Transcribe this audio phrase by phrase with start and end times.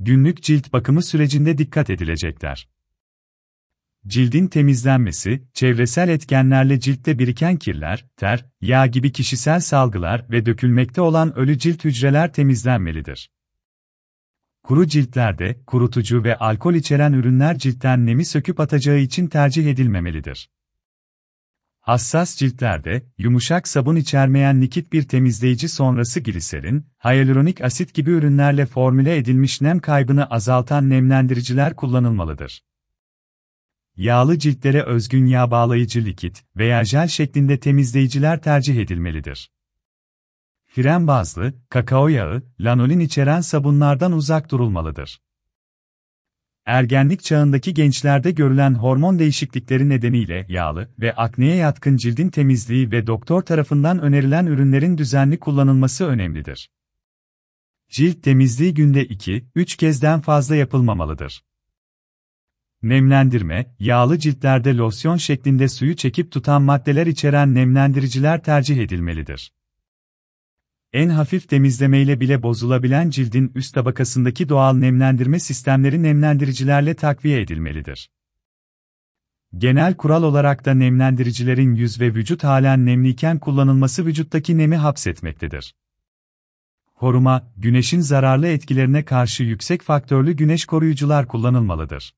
[0.00, 2.68] günlük cilt bakımı sürecinde dikkat edilecekler.
[4.06, 11.38] Cildin temizlenmesi, çevresel etkenlerle ciltte biriken kirler, ter, yağ gibi kişisel salgılar ve dökülmekte olan
[11.38, 13.30] ölü cilt hücreler temizlenmelidir.
[14.62, 20.50] Kuru ciltlerde, kurutucu ve alkol içeren ürünler ciltten nemi söküp atacağı için tercih edilmemelidir.
[21.88, 29.16] Hassas ciltlerde, yumuşak sabun içermeyen likit bir temizleyici sonrası gliserin, hyaluronik asit gibi ürünlerle formüle
[29.16, 32.64] edilmiş nem kaybını azaltan nemlendiriciler kullanılmalıdır.
[33.96, 39.50] Yağlı ciltlere özgün yağ bağlayıcı likit veya jel şeklinde temizleyiciler tercih edilmelidir.
[40.66, 45.20] Fren bazlı, kakao yağı, lanolin içeren sabunlardan uzak durulmalıdır.
[46.68, 53.42] Ergenlik çağındaki gençlerde görülen hormon değişiklikleri nedeniyle yağlı ve akneye yatkın cildin temizliği ve doktor
[53.42, 56.70] tarafından önerilen ürünlerin düzenli kullanılması önemlidir.
[57.90, 61.44] Cilt temizliği günde 2-3 kezden fazla yapılmamalıdır.
[62.82, 69.52] Nemlendirme, yağlı ciltlerde losyon şeklinde suyu çekip tutan maddeler içeren nemlendiriciler tercih edilmelidir.
[70.92, 78.10] En hafif temizlemeyle bile bozulabilen cildin üst tabakasındaki doğal nemlendirme sistemleri nemlendiricilerle takviye edilmelidir.
[79.56, 85.74] Genel kural olarak da nemlendiricilerin yüz ve vücut halen nemliyken kullanılması vücuttaki nemi hapsetmektedir.
[86.94, 92.14] Koruma, güneşin zararlı etkilerine karşı yüksek faktörlü güneş koruyucular kullanılmalıdır.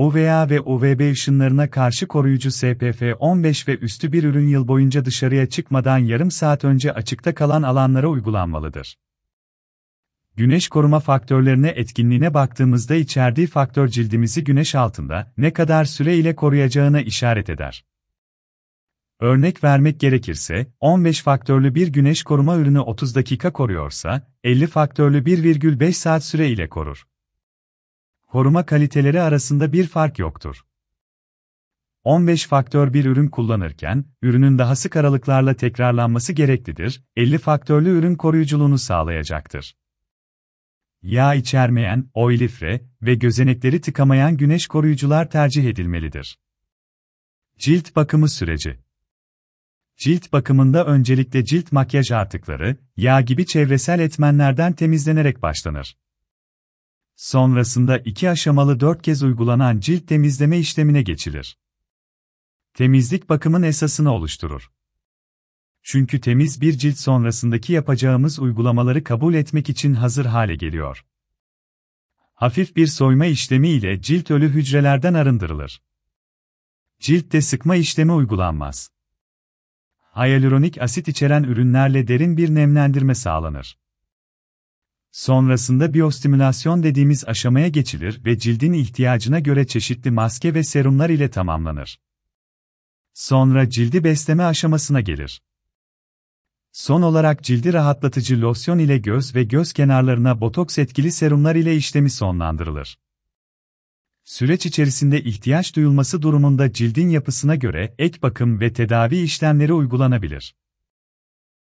[0.00, 5.98] UVA ve UVB ışınlarına karşı koruyucu SPF-15 ve üstü bir ürün yıl boyunca dışarıya çıkmadan
[5.98, 8.98] yarım saat önce açıkta kalan alanlara uygulanmalıdır.
[10.36, 17.00] Güneş koruma faktörlerine etkinliğine baktığımızda içerdiği faktör cildimizi güneş altında ne kadar süre ile koruyacağına
[17.00, 17.84] işaret eder.
[19.20, 25.92] Örnek vermek gerekirse, 15 faktörlü bir güneş koruma ürünü 30 dakika koruyorsa, 50 faktörlü 1,5
[25.92, 27.06] saat süre ile korur
[28.30, 30.64] koruma kaliteleri arasında bir fark yoktur.
[32.04, 38.78] 15 faktör bir ürün kullanırken, ürünün daha sık aralıklarla tekrarlanması gereklidir, 50 faktörlü ürün koruyuculuğunu
[38.78, 39.76] sağlayacaktır.
[41.02, 46.38] Yağ içermeyen, oilifre ve gözenekleri tıkamayan güneş koruyucular tercih edilmelidir.
[47.58, 48.78] Cilt bakımı süreci
[49.96, 55.96] Cilt bakımında öncelikle cilt makyaj artıkları, yağ gibi çevresel etmenlerden temizlenerek başlanır.
[57.20, 61.58] Sonrasında iki aşamalı dört kez uygulanan cilt temizleme işlemine geçilir.
[62.74, 64.70] Temizlik bakımın esasını oluşturur.
[65.82, 71.04] Çünkü temiz bir cilt sonrasındaki yapacağımız uygulamaları kabul etmek için hazır hale geliyor.
[72.34, 75.82] Hafif bir soyma işlemi ile cilt ölü hücrelerden arındırılır.
[77.00, 78.90] Ciltte sıkma işlemi uygulanmaz.
[80.14, 83.78] Hyaluronik asit içeren ürünlerle derin bir nemlendirme sağlanır.
[85.12, 92.00] Sonrasında biyostimülasyon dediğimiz aşamaya geçilir ve cildin ihtiyacına göre çeşitli maske ve serumlar ile tamamlanır.
[93.14, 95.42] Sonra cildi besleme aşamasına gelir.
[96.72, 102.10] Son olarak cildi rahatlatıcı losyon ile göz ve göz kenarlarına botoks etkili serumlar ile işlemi
[102.10, 102.98] sonlandırılır.
[104.24, 110.54] Süreç içerisinde ihtiyaç duyulması durumunda cildin yapısına göre ek bakım ve tedavi işlemleri uygulanabilir.